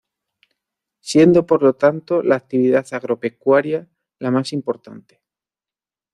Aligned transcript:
Siendo 0.99 1.45
por 1.45 1.61
lo 1.61 1.75
tanto 1.75 2.23
la 2.23 2.35
actividad 2.35 2.87
agropecuaria 2.91 3.87
la 4.17 4.31
más 4.31 4.51
importante. 4.51 5.21